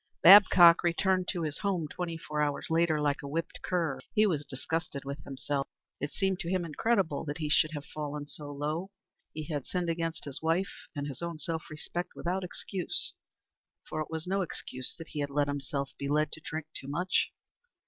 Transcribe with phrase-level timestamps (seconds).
[0.23, 3.99] Babcock returned to his home twenty four hours later like a whipped cur.
[4.15, 5.67] He was disgusted with himself.
[5.99, 8.89] It seemed to him incredible that he should have fallen so low.
[9.31, 13.13] He had sinned against his wife and his own self respect without excuse;
[13.87, 16.87] for it was no excuse that he had let himself be led to drink too
[16.87, 17.31] much.